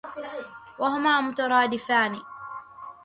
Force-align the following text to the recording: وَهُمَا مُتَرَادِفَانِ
وَهُمَا 0.79 1.21
مُتَرَادِفَانِ 1.21 2.21